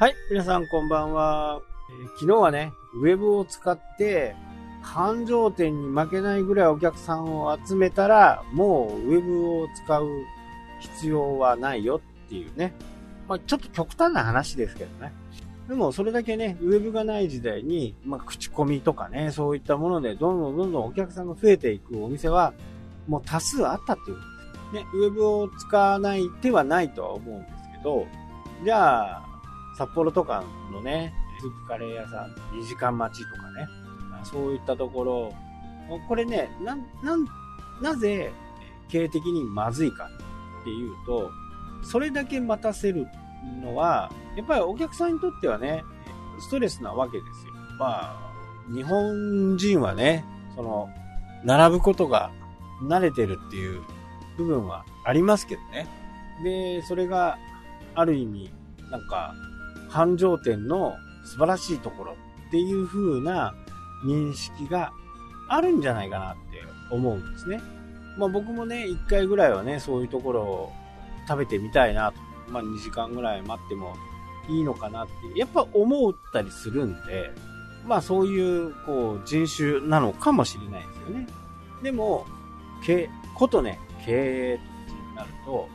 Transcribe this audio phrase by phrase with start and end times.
[0.00, 1.60] はい、皆さんこんばんは。
[1.90, 4.36] えー昨日はね、ウェブを使って、
[4.80, 10.08] 繁盛店に負けないぐらいお客さんを集めたら、もうウェブを使う
[10.78, 12.74] 必要はないよっていうね。
[13.26, 15.12] まあ、ちょっと極端な話ですけどね。
[15.66, 22.54] でも、それだけね、ウェブがない時代に、まあ、口コミとかね、そういったもので、どんどんどんどんお客さんが増えていくお店は、
[23.08, 24.22] もう多数あったっていうこ
[24.70, 24.84] とです。
[24.84, 28.06] ね、ウェブを使わない手はないとは思うんですけど、
[28.64, 29.27] じゃあ、
[29.78, 30.42] 札幌とか
[30.72, 33.68] のね、スープカレー屋さん、2時間待ちとかね、
[34.24, 35.34] そういったところ、
[36.08, 37.24] これね、なん、なん、
[37.80, 38.32] なぜ
[38.88, 40.10] 経営的にまずいか
[40.60, 41.30] っていうと、
[41.82, 43.06] それだけ待たせる
[43.62, 45.84] のは、やっぱりお客さんにとってはね、
[46.40, 47.52] ストレスなわけですよ。
[47.78, 48.32] まあ、
[48.74, 50.24] 日本人はね、
[50.56, 50.90] その、
[51.44, 52.32] 並ぶことが
[52.82, 53.82] 慣れてるっていう
[54.36, 55.86] 部分はありますけどね。
[56.42, 57.38] で、それが
[57.94, 58.52] ある意味、
[58.90, 59.34] なんか、
[59.88, 62.16] 繁盛店の素晴らしいところ
[62.48, 63.54] っていう風な
[64.04, 64.92] 認識が
[65.48, 67.60] あるんじゃないかなって思うんですね。
[68.18, 70.72] まあ僕もね、一回ぐらいはね、そういうところを
[71.26, 72.18] 食べてみたいなと。
[72.50, 73.94] まあ2時間ぐらい待っても
[74.48, 77.30] いいのかなって、やっぱ思ったりするんで、
[77.86, 81.26] まあそういう、こう、人種なのかもしれないですよね。
[81.82, 82.26] でも、
[82.84, 85.68] け、ことね、経営ってなると、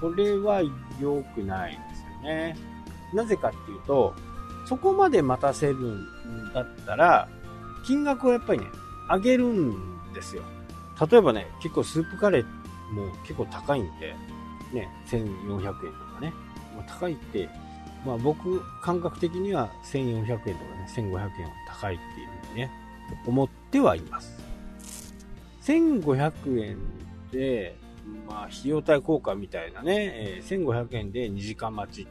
[0.00, 0.62] これは
[1.00, 2.73] 良くないですよね。
[3.14, 4.14] なぜかっていうと、
[4.66, 7.28] そこまで待たせるんだったら、
[7.84, 8.66] 金額をやっぱりね、
[9.08, 10.42] 上げるんですよ。
[11.10, 12.44] 例えばね、結構スープカレー
[12.92, 14.14] も結構高いんで、
[14.72, 16.32] ね、1400円とかね。
[16.74, 17.48] まあ高いって、
[18.06, 21.30] まあ僕、感覚的には1400円とかね、1500円は
[21.68, 22.70] 高いっていうふうにね、
[23.26, 24.42] 思ってはいます。
[25.62, 26.78] 1500円
[27.30, 27.76] で、
[28.28, 32.06] まあ、費用対効果みたいなね、え1500円で2時間待ち。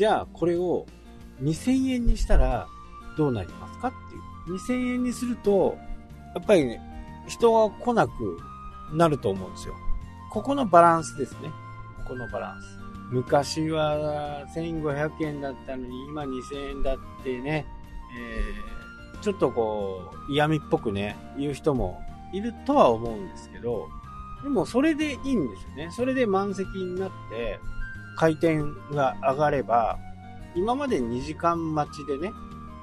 [0.00, 0.86] じゃあ、これを
[1.42, 2.66] 2000円にしたら
[3.18, 4.14] どうなりますかって
[4.50, 4.56] いう。
[4.56, 5.76] 2000円にすると、
[6.34, 6.80] やっぱりね、
[7.28, 8.38] 人が来なく
[8.94, 9.74] なると思うんですよ。
[10.32, 11.50] ここのバランスですね。
[11.98, 12.78] ここのバランス。
[13.10, 17.66] 昔は1500円だったのに今2000円だってね、
[18.16, 22.00] えーちょっとこう、嫌味っぽくね、言う人も
[22.32, 23.86] いるとは思うんですけど、
[24.42, 25.90] でもそれでいいんですよね。
[25.90, 27.60] それで満席になって、
[28.16, 28.58] 回転
[28.94, 29.98] が上がれば、
[30.54, 32.32] 今まで2時間待ちでね、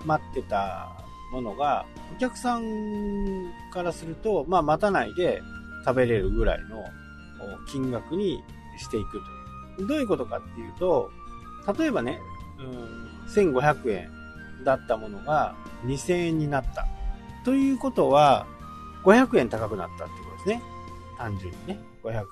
[0.05, 0.89] 待ってた
[1.31, 5.41] ものが、お客さんからすると、まあ待たないで
[5.85, 6.83] 食べれるぐらいの
[7.67, 8.43] 金額に
[8.77, 9.21] していく
[9.77, 9.87] という。
[9.87, 11.11] どういうことかっていうと、
[11.77, 12.19] 例えばね、
[12.59, 14.09] うん、1500円
[14.63, 15.55] だったものが
[15.85, 16.87] 2000円になった。
[17.43, 18.47] ということは、
[19.03, 20.61] 500円高くなったってことですね。
[21.17, 21.79] 単純にね。
[22.03, 22.23] 500円。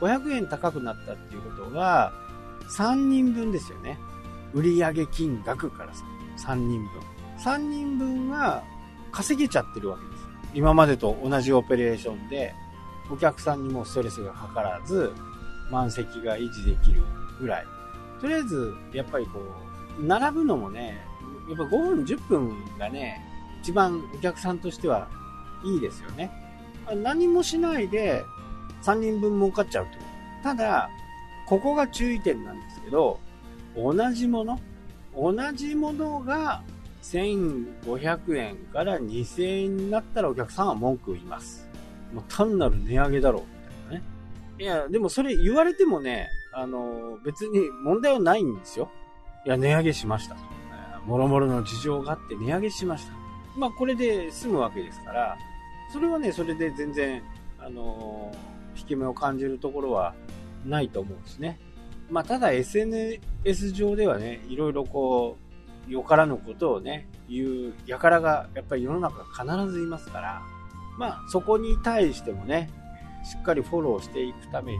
[0.00, 2.12] 500円高くなったっていうことは、
[2.70, 3.98] 3人分ですよね。
[4.52, 6.90] 売上金額からすると3人分。
[7.38, 8.62] 3人分が
[9.12, 10.24] 稼げちゃってるわけです。
[10.54, 12.54] 今までと同じオペレーションで、
[13.10, 15.12] お客さんにもストレスがかからず、
[15.70, 17.02] 満席が維持できる
[17.40, 17.66] ぐらい。
[18.20, 19.40] とりあえず、やっぱりこ
[20.00, 21.04] う、並ぶのもね、
[21.48, 23.20] やっぱ5分、10分がね、
[23.62, 25.08] 一番お客さんとしては
[25.64, 26.30] いいですよね。
[27.02, 28.22] 何もしないで
[28.82, 29.92] 3人分儲かっちゃうと。
[30.42, 30.88] ただ、
[31.46, 33.18] ここが注意点なんですけど、
[33.76, 34.60] 同じもの、
[35.16, 36.62] 同じものが
[37.02, 41.68] 1500円から2000円になったらお客さんは文句を言います。
[42.12, 43.48] もう単なる値上げだろう、み
[43.88, 44.02] たいなね。
[44.58, 48.90] いや、でもそれ言われてもね、あの、別に問題はないんですよ。
[49.44, 50.36] いや、値上げしました。
[51.06, 53.12] もろもろの事情があって値上げしました。
[53.58, 55.36] まあ、これで済むわけですから、
[55.92, 57.22] それはね、それで全然、
[57.58, 58.30] あの
[58.76, 60.14] 引き目を感じるところは
[60.64, 61.58] ないと思うんですね。
[62.10, 65.36] まあ、ただ SNS 上ではね、いろいろこ
[65.88, 70.42] う、よからぬことをね、言う輩がやっぱり世の中必ずいますから、
[70.98, 72.70] まあ、そこに対してもね、
[73.24, 74.78] しっかりフォローしていくために、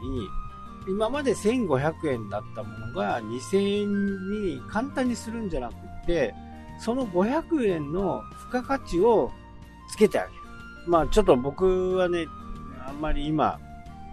[0.86, 6.34] 今まで1500円だったものが2000円に簡単にするんじゃなくって、
[6.78, 9.30] その500円の付加価値を
[9.90, 10.40] つけてあげる。
[10.86, 12.26] まあちょっと僕はね、
[12.86, 13.58] あんまり今、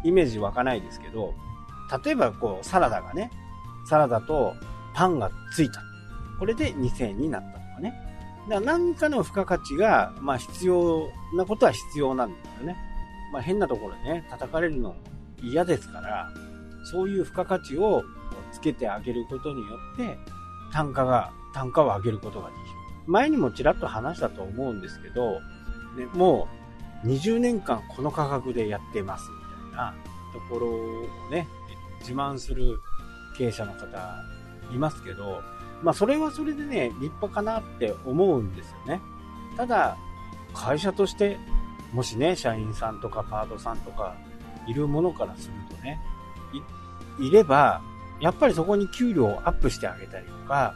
[0.04, 1.34] イメージ湧かないですけど、
[2.04, 3.32] 例えばこう、サラダがね、
[3.86, 4.56] サラダと
[4.94, 5.82] パンがついた。
[6.40, 7.94] これで2000円になったとかね。
[8.50, 12.78] だから何かの付加価値が、まあ必要なことは必要なんですよね。
[13.34, 14.96] まあ変なところでね、叩かれるの
[15.42, 16.30] 嫌ですから、
[16.84, 18.04] そういう付加価値を
[18.52, 20.18] つけてあげることによって、
[20.72, 22.64] 単価が、単価を上げることができる。
[23.08, 25.42] 前にもちらっと話したと思うんですけど、
[25.98, 26.48] ね、も
[27.04, 29.96] う20年間この価格でやってますみたいな
[30.34, 31.48] ところをね、
[32.02, 32.80] 自慢する
[33.38, 34.24] 経営者の方
[34.72, 35.42] いますけど、
[35.82, 39.02] まあそれはそれでね、立派かなって思うんですよね。
[39.58, 39.98] ただ、
[40.54, 41.38] 会社として、
[41.94, 44.16] もしね、社員さんとかパートさんとか
[44.68, 46.00] いるものからするとね、
[47.20, 47.82] いれば、
[48.20, 50.74] やっぱりそこに給料をアップしてあげたりとか、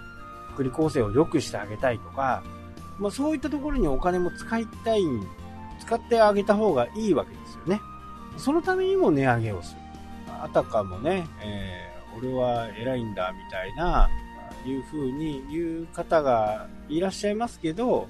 [0.54, 2.44] 福利厚生を良くしてあげたいとか、
[2.98, 5.04] まあそういったところにお金も使いたい、
[5.80, 7.81] 使ってあげた方がいいわけですよね。
[8.38, 9.84] そのためにも値上げをする。
[10.43, 14.09] あたかもね、えー、俺は偉いんだみたいな、
[14.65, 18.07] いう風に言う方がいらっしゃいますけど、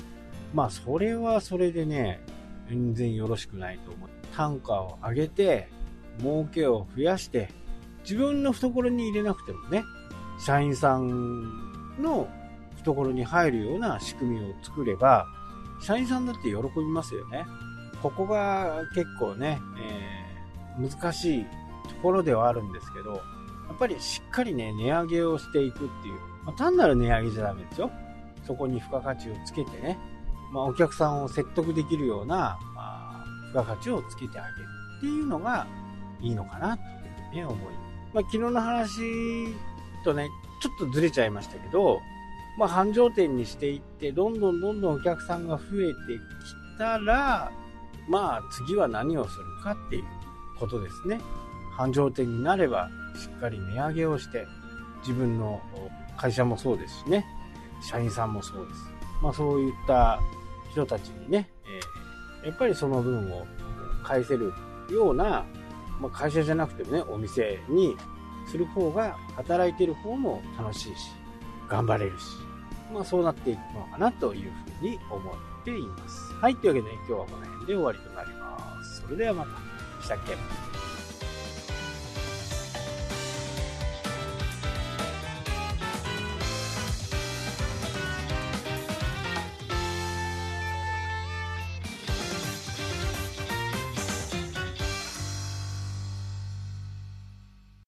[0.53, 2.21] まあそれはそれでね、
[2.69, 4.09] 全然よろしくないと思う。
[4.35, 5.69] 単価を上げて、
[6.19, 7.49] 儲けを増やして、
[8.03, 9.83] 自分の懐に入れなくてもね、
[10.39, 12.27] 社員さんの
[12.77, 15.27] 懐に入るような仕組みを作れば、
[15.81, 17.45] 社員さんだって喜びますよね。
[18.01, 21.45] ここが結構ね、えー、難しい
[21.95, 23.17] ところではあるんですけど、や
[23.73, 26.19] っぱりしっかりね、値上げをしていくっていう。
[26.45, 27.91] まあ、単なる値上げじゃダメですよ。
[28.45, 29.97] そこに付加価値をつけてね、
[30.53, 35.65] まあ、お客さんを説得できるような、まあ、付加価値をつけてあげるっていうのが
[36.21, 37.57] いいのかなというね、思い。
[38.13, 39.55] まあ、昨日の話
[40.03, 40.29] とね、
[40.61, 41.99] ちょっとずれちゃいましたけど、
[42.57, 47.51] まあ、繁盛店にしていって、どんどんどんどんお客さんが増えてきたら、
[48.07, 50.03] まあ、次は何をするかっていう
[50.59, 51.19] ことですね。
[51.77, 54.47] 繁盛店になれば、しっかり値上げをして、
[55.01, 55.61] 自分の
[56.17, 57.25] 会社もそうですしね、
[57.81, 58.79] 社員さんもそうです。
[59.21, 60.19] まあ、そういった
[60.71, 61.49] 人たちにね、
[62.43, 63.45] えー、やっぱりその分を
[64.03, 64.53] 返せる
[64.89, 65.45] ような、
[65.99, 67.95] まあ、会社じゃなくてもね、お店に
[68.49, 71.11] する方が、働いてる方も楽しいし、
[71.69, 72.25] 頑張れるし、
[72.93, 76.33] まあそうなっていくのかなというふうに思っています。
[76.33, 79.01] はい、というわけで、ね、今日はこの辺で終わりとなります。
[79.01, 80.03] それではまた。
[80.03, 80.94] したっけ？